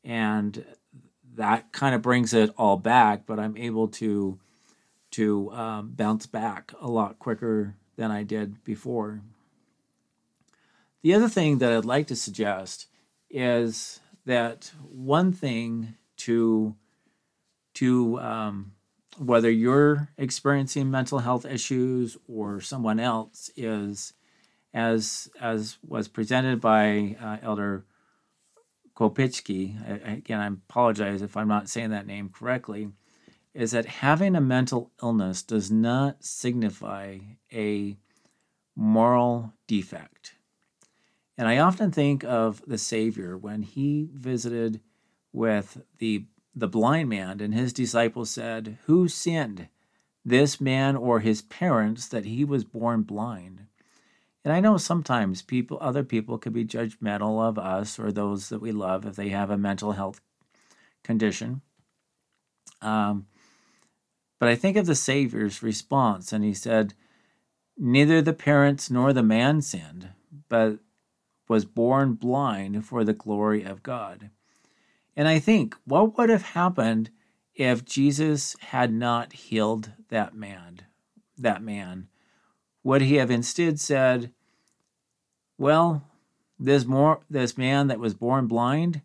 and 0.03 0.65
that 1.35 1.71
kind 1.71 1.95
of 1.95 2.01
brings 2.01 2.33
it 2.33 2.51
all 2.57 2.77
back. 2.77 3.25
But 3.25 3.39
I'm 3.39 3.57
able 3.57 3.87
to 3.89 4.39
to 5.11 5.51
um, 5.51 5.89
bounce 5.95 6.25
back 6.25 6.71
a 6.79 6.87
lot 6.87 7.19
quicker 7.19 7.75
than 7.95 8.11
I 8.11 8.23
did 8.23 8.63
before. 8.63 9.21
The 11.01 11.13
other 11.13 11.29
thing 11.29 11.59
that 11.59 11.71
I'd 11.71 11.85
like 11.85 12.07
to 12.07 12.15
suggest 12.15 12.87
is 13.29 14.01
that 14.25 14.71
one 14.89 15.31
thing 15.31 15.95
to 16.17 16.75
to 17.75 18.19
um, 18.19 18.73
whether 19.17 19.49
you're 19.49 20.09
experiencing 20.17 20.91
mental 20.91 21.19
health 21.19 21.45
issues 21.45 22.17
or 22.27 22.61
someone 22.61 22.99
else 22.99 23.49
is 23.55 24.13
as 24.73 25.29
as 25.39 25.77
was 25.85 26.07
presented 26.07 26.61
by 26.61 27.15
uh, 27.21 27.37
Elder 27.41 27.85
Kopitsky. 28.99 30.17
Again, 30.17 30.39
I 30.39 30.47
apologize 30.47 31.21
if 31.21 31.37
I'm 31.37 31.47
not 31.47 31.69
saying 31.69 31.91
that 31.91 32.07
name 32.07 32.29
correctly. 32.29 32.89
Is 33.53 33.71
that 33.71 33.85
having 33.85 34.35
a 34.35 34.41
mental 34.41 34.91
illness 35.01 35.41
does 35.41 35.71
not 35.71 36.23
signify 36.23 37.19
a 37.51 37.97
moral 38.75 39.53
defect. 39.67 40.35
And 41.37 41.47
I 41.47 41.57
often 41.59 41.91
think 41.91 42.23
of 42.23 42.61
the 42.67 42.77
Savior 42.77 43.37
when 43.37 43.61
he 43.63 44.09
visited 44.13 44.81
with 45.31 45.81
the 45.99 46.25
the 46.55 46.67
blind 46.67 47.07
man, 47.07 47.39
and 47.39 47.53
his 47.53 47.71
disciples 47.71 48.29
said, 48.29 48.79
Who 48.85 49.07
sinned, 49.07 49.69
this 50.25 50.59
man 50.59 50.97
or 50.97 51.21
his 51.21 51.41
parents, 51.43 52.07
that 52.07 52.25
he 52.25 52.43
was 52.43 52.65
born 52.65 53.03
blind? 53.03 53.67
And 54.43 54.53
I 54.53 54.59
know 54.59 54.77
sometimes 54.77 55.41
people, 55.41 55.77
other 55.81 56.03
people 56.03 56.37
could 56.37 56.53
be 56.53 56.65
judgmental 56.65 57.45
of 57.45 57.59
us 57.59 57.99
or 57.99 58.11
those 58.11 58.49
that 58.49 58.61
we 58.61 58.71
love 58.71 59.05
if 59.05 59.15
they 59.15 59.29
have 59.29 59.49
a 59.49 59.57
mental 59.57 59.93
health 59.93 60.21
condition. 61.03 61.61
Um, 62.81 63.27
but 64.39 64.47
I 64.47 64.55
think 64.55 64.77
of 64.77 64.85
the 64.85 64.95
Savior's 64.95 65.61
response, 65.61 66.31
and 66.31 66.43
he 66.43 66.53
said, 66.53 66.93
Neither 67.77 68.21
the 68.21 68.33
parents 68.33 68.89
nor 68.89 69.11
the 69.11 69.23
man 69.23 69.61
sinned, 69.61 70.09
but 70.47 70.79
was 71.47 71.65
born 71.65 72.13
blind 72.13 72.85
for 72.85 73.03
the 73.03 73.13
glory 73.13 73.63
of 73.63 73.83
God. 73.83 74.29
And 75.15 75.27
I 75.27 75.39
think, 75.39 75.75
what 75.85 76.17
would 76.17 76.29
have 76.29 76.43
happened 76.43 77.09
if 77.55 77.83
Jesus 77.83 78.55
had 78.59 78.93
not 78.93 79.33
healed 79.33 79.91
that 80.09 80.33
man? 80.33 80.81
That 81.37 81.61
man, 81.61 82.07
would 82.83 83.01
he 83.01 83.15
have 83.15 83.31
instead 83.31 83.79
said, 83.79 84.31
"Well, 85.57 86.03
this 86.59 86.85
more 86.85 87.21
this 87.29 87.57
man 87.57 87.87
that 87.87 87.99
was 87.99 88.13
born 88.13 88.47
blind, 88.47 89.01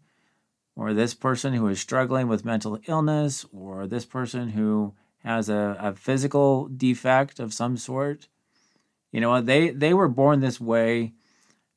or 0.77 0.93
this 0.93 1.15
person 1.15 1.55
who 1.55 1.69
is 1.69 1.81
struggling 1.81 2.29
with 2.29 2.45
mental 2.45 2.79
illness, 2.87 3.47
or 3.53 3.87
this 3.87 4.05
person 4.05 4.51
who 4.51 4.95
has 5.19 5.49
a, 5.49 5.77
a 5.81 5.95
physical 5.95 6.69
defect 6.69 7.41
of 7.41 7.55
some 7.55 7.77
sort, 7.77 8.29
you 9.13 9.21
know, 9.21 9.41
they 9.41 9.71
they 9.71 9.95
were 9.95 10.09
born 10.09 10.41
this 10.41 10.61
way 10.61 11.13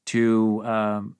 to 0.05 0.63
um, 0.65 1.15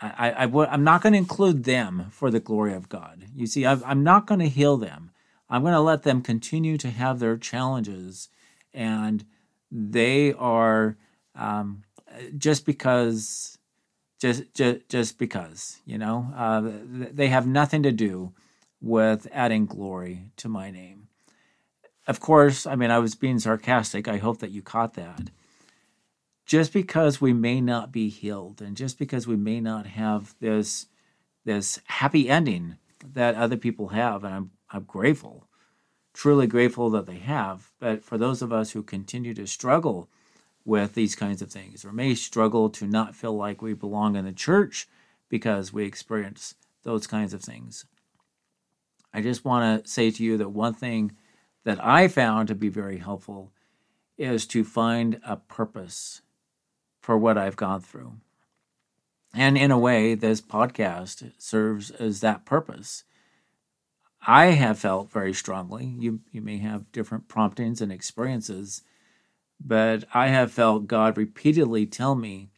I, 0.00 0.30
I, 0.30 0.44
I 0.46 0.74
am 0.74 0.84
not 0.84 1.02
going 1.02 1.12
to 1.12 1.18
include 1.18 1.64
them 1.64 2.06
for 2.10 2.30
the 2.30 2.40
glory 2.40 2.72
of 2.72 2.88
God. 2.88 3.26
You 3.34 3.46
see, 3.46 3.66
i 3.66 3.72
I'm 3.84 4.02
not 4.02 4.26
going 4.26 4.40
to 4.40 4.48
heal 4.48 4.76
them. 4.76 5.10
I'm 5.48 5.62
going 5.62 5.74
to 5.74 5.80
let 5.80 6.04
them 6.04 6.22
continue 6.22 6.78
to 6.78 6.90
have 6.90 7.18
their 7.18 7.36
challenges, 7.36 8.28
and 8.72 9.24
they 9.70 10.32
are 10.32 10.96
um, 11.34 11.84
just 12.36 12.66
because, 12.66 13.58
just, 14.20 14.52
just 14.54 14.88
just 14.88 15.18
because 15.18 15.78
you 15.86 15.98
know 15.98 16.32
uh, 16.36 16.62
they 17.12 17.28
have 17.28 17.46
nothing 17.46 17.82
to 17.82 17.92
do 17.92 18.32
with 18.80 19.26
adding 19.32 19.66
glory 19.66 20.30
to 20.36 20.48
my 20.48 20.70
name. 20.70 21.08
Of 22.06 22.20
course, 22.20 22.66
I 22.66 22.74
mean 22.76 22.90
I 22.90 22.98
was 22.98 23.14
being 23.14 23.38
sarcastic. 23.38 24.08
I 24.08 24.18
hope 24.18 24.38
that 24.38 24.50
you 24.50 24.62
caught 24.62 24.94
that 24.94 25.30
just 26.50 26.72
because 26.72 27.20
we 27.20 27.32
may 27.32 27.60
not 27.60 27.92
be 27.92 28.08
healed 28.08 28.60
and 28.60 28.76
just 28.76 28.98
because 28.98 29.24
we 29.24 29.36
may 29.36 29.60
not 29.60 29.86
have 29.86 30.34
this 30.40 30.86
this 31.44 31.80
happy 31.84 32.28
ending 32.28 32.76
that 33.14 33.36
other 33.36 33.56
people 33.56 33.90
have 33.90 34.24
and 34.24 34.34
I'm 34.34 34.50
I'm 34.68 34.82
grateful 34.82 35.46
truly 36.12 36.46
grateful 36.46 36.90
that 36.90 37.06
they 37.06 37.18
have 37.18 37.70
but 37.78 38.02
for 38.02 38.18
those 38.18 38.42
of 38.42 38.52
us 38.52 38.72
who 38.72 38.82
continue 38.82 39.34
to 39.34 39.46
struggle 39.46 40.08
with 40.64 40.94
these 40.94 41.14
kinds 41.14 41.40
of 41.40 41.50
things 41.50 41.84
or 41.84 41.92
may 41.92 42.14
struggle 42.14 42.68
to 42.68 42.86
not 42.86 43.14
feel 43.14 43.36
like 43.36 43.62
we 43.62 43.72
belong 43.72 44.16
in 44.16 44.24
the 44.24 44.32
church 44.32 44.88
because 45.28 45.72
we 45.72 45.84
experience 45.84 46.54
those 46.82 47.06
kinds 47.06 47.32
of 47.32 47.42
things 47.42 47.84
I 49.12 49.22
just 49.22 49.44
want 49.44 49.84
to 49.84 49.90
say 49.90 50.10
to 50.10 50.22
you 50.22 50.36
that 50.36 50.50
one 50.50 50.74
thing 50.74 51.12
that 51.64 51.84
I 51.84 52.08
found 52.08 52.48
to 52.48 52.54
be 52.54 52.68
very 52.68 52.98
helpful 52.98 53.52
is 54.16 54.46
to 54.46 54.64
find 54.64 55.20
a 55.24 55.36
purpose 55.36 56.22
for 57.00 57.16
what 57.16 57.38
I've 57.38 57.56
gone 57.56 57.80
through. 57.80 58.14
And 59.34 59.56
in 59.56 59.70
a 59.70 59.78
way, 59.78 60.14
this 60.14 60.40
podcast 60.40 61.32
serves 61.38 61.90
as 61.92 62.20
that 62.20 62.44
purpose. 62.44 63.04
I 64.26 64.46
have 64.46 64.78
felt 64.78 65.10
very 65.10 65.32
strongly, 65.32 65.94
you, 65.98 66.20
you 66.30 66.42
may 66.42 66.58
have 66.58 66.92
different 66.92 67.28
promptings 67.28 67.80
and 67.80 67.90
experiences, 67.90 68.82
but 69.58 70.04
I 70.12 70.28
have 70.28 70.52
felt 70.52 70.86
God 70.86 71.16
repeatedly 71.16 71.86
tell 71.86 72.14
me 72.14 72.50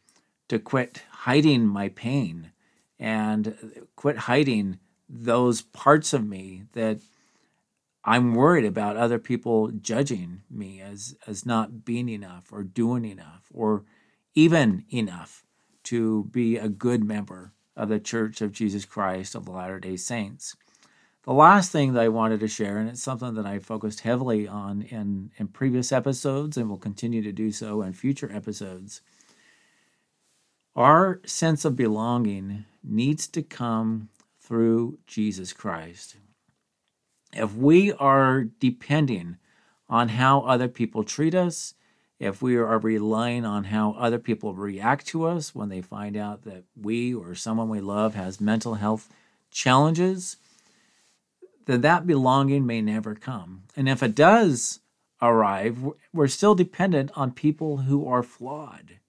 to 0.49 0.59
quit 0.59 1.01
hiding 1.09 1.65
my 1.65 1.89
pain 1.89 2.51
and 2.99 3.87
quit 3.95 4.17
hiding 4.17 4.79
those 5.07 5.61
parts 5.61 6.13
of 6.13 6.25
me 6.25 6.63
that 6.73 6.99
I'm 8.03 8.35
worried 8.35 8.65
about 8.65 8.97
other 8.97 9.19
people 9.19 9.69
judging 9.69 10.41
me 10.49 10.81
as, 10.81 11.15
as 11.25 11.45
not 11.45 11.85
being 11.85 12.09
enough 12.09 12.51
or 12.51 12.63
doing 12.63 13.05
enough 13.05 13.47
or 13.53 13.83
even 14.35 14.85
enough 14.89 15.45
to 15.83 16.25
be 16.25 16.57
a 16.57 16.67
good 16.67 17.03
member 17.03 17.53
of 17.75 17.89
the 17.89 17.99
Church 17.99 18.41
of 18.41 18.51
Jesus 18.51 18.85
Christ 18.85 19.35
of 19.35 19.45
the 19.45 19.51
Latter 19.51 19.79
day 19.79 19.95
Saints. 19.95 20.55
The 21.23 21.33
last 21.33 21.71
thing 21.71 21.93
that 21.93 22.03
I 22.03 22.09
wanted 22.09 22.41
to 22.41 22.49
share, 22.49 22.77
and 22.77 22.89
it's 22.89 23.01
something 23.01 23.35
that 23.35 23.45
I 23.45 23.59
focused 23.59 24.01
heavily 24.01 24.45
on 24.45 24.81
in, 24.81 25.31
in 25.37 25.47
previous 25.47 25.93
episodes 25.93 26.57
and 26.57 26.69
will 26.69 26.77
continue 26.77 27.21
to 27.21 27.31
do 27.31 27.49
so 27.51 27.81
in 27.81 27.93
future 27.93 28.29
episodes, 28.33 29.01
our 30.75 31.21
sense 31.25 31.63
of 31.63 31.77
belonging 31.77 32.65
needs 32.83 33.27
to 33.27 33.41
come 33.41 34.09
through 34.41 34.99
Jesus 35.07 35.53
Christ. 35.53 36.17
If 37.31 37.55
we 37.55 37.93
are 37.93 38.43
depending 38.43 39.37
on 39.87 40.09
how 40.09 40.41
other 40.41 40.67
people 40.67 41.05
treat 41.05 41.33
us, 41.33 41.73
if 42.19 42.41
we 42.41 42.57
are 42.57 42.79
relying 42.79 43.45
on 43.45 43.65
how 43.65 43.91
other 43.93 44.19
people 44.19 44.55
react 44.55 45.07
to 45.07 45.25
us 45.25 45.55
when 45.55 45.69
they 45.69 45.81
find 45.81 46.17
out 46.17 46.43
that 46.43 46.65
we 46.75 47.13
or 47.13 47.33
someone 47.33 47.69
we 47.69 47.79
love 47.79 48.15
has 48.15 48.41
mental 48.41 48.75
health 48.75 49.07
challenges, 49.51 50.37
then 51.65 51.81
that 51.81 52.07
belonging 52.07 52.65
may 52.65 52.81
never 52.81 53.15
come. 53.15 53.63
And 53.75 53.87
if 53.87 54.03
it 54.03 54.15
does 54.15 54.79
arrive, 55.21 55.79
we're 56.13 56.27
still 56.27 56.55
dependent 56.55 57.11
on 57.15 57.31
people 57.31 57.77
who 57.77 58.07
are 58.07 58.23
flawed. 58.23 58.99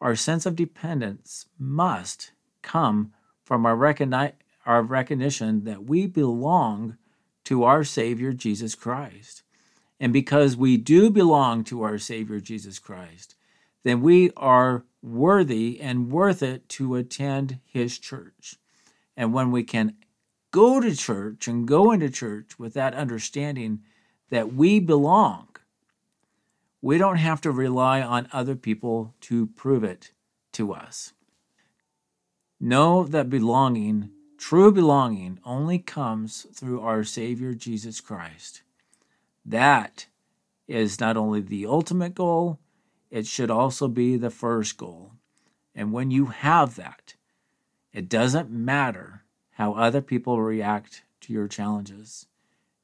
Our 0.00 0.16
sense 0.16 0.46
of 0.46 0.56
dependence 0.56 1.46
must 1.58 2.32
come 2.62 3.12
from 3.44 3.64
our, 3.64 3.76
recogni- 3.76 4.32
our 4.66 4.82
recognition 4.82 5.64
that 5.64 5.84
we 5.84 6.06
belong 6.06 6.96
to 7.44 7.64
our 7.64 7.84
Savior 7.84 8.32
Jesus 8.32 8.74
Christ. 8.74 9.42
And 10.00 10.12
because 10.12 10.56
we 10.56 10.76
do 10.76 11.10
belong 11.10 11.64
to 11.64 11.82
our 11.82 11.98
Savior 11.98 12.40
Jesus 12.40 12.78
Christ, 12.78 13.36
then 13.84 14.00
we 14.02 14.32
are 14.36 14.84
worthy 15.00 15.80
and 15.80 16.10
worth 16.10 16.42
it 16.42 16.68
to 16.70 16.96
attend 16.96 17.60
his 17.64 17.98
church. 17.98 18.56
And 19.16 19.32
when 19.32 19.50
we 19.50 19.62
can 19.62 19.94
go 20.56 20.80
to 20.80 20.96
church 20.96 21.46
and 21.46 21.68
go 21.68 21.92
into 21.92 22.08
church 22.08 22.58
with 22.58 22.72
that 22.72 22.94
understanding 22.94 23.82
that 24.30 24.54
we 24.54 24.80
belong, 24.80 25.48
we 26.80 26.96
don't 26.96 27.18
have 27.18 27.42
to 27.42 27.50
rely 27.50 28.00
on 28.00 28.26
other 28.32 28.56
people 28.56 29.14
to 29.20 29.48
prove 29.48 29.84
it 29.84 30.12
to 30.52 30.72
us. 30.72 31.12
Know 32.58 33.04
that 33.04 33.28
belonging, 33.28 34.12
true 34.38 34.72
belonging, 34.72 35.40
only 35.44 35.78
comes 35.78 36.46
through 36.54 36.80
our 36.80 37.04
Savior 37.04 37.52
Jesus 37.52 38.00
Christ. 38.00 38.62
That 39.44 40.06
is 40.66 40.98
not 40.98 41.18
only 41.18 41.42
the 41.42 41.66
ultimate 41.66 42.14
goal, 42.14 42.60
it 43.10 43.26
should 43.26 43.50
also 43.50 43.88
be 43.88 44.16
the 44.16 44.30
first 44.30 44.78
goal. 44.78 45.12
And 45.74 45.92
when 45.92 46.10
you 46.10 46.26
have 46.26 46.76
that, 46.76 47.12
it 47.92 48.08
doesn't 48.08 48.50
matter 48.50 49.25
how 49.56 49.72
other 49.72 50.02
people 50.02 50.40
react 50.40 51.02
to 51.22 51.32
your 51.32 51.48
challenges. 51.48 52.26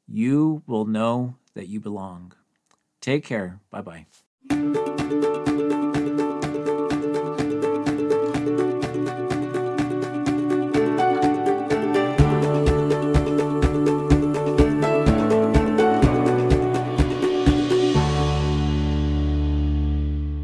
You 0.09 0.63
will 0.67 0.87
know 0.87 1.37
that 1.55 1.69
you 1.69 1.81
belong. 1.81 2.33
Take 3.01 3.25
care. 3.25 3.61
Bye 3.71 4.07
bye. 4.49 4.92